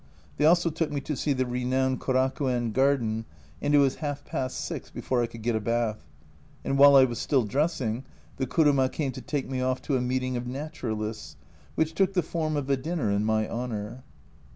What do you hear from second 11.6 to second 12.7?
which took the form of